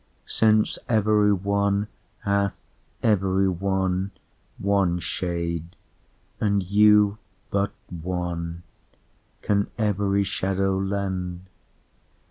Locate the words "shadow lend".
10.23-11.47